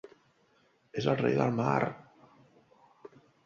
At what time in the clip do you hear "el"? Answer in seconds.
1.13-1.21